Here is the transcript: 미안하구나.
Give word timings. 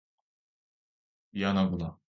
미안하구나. 1.33 1.99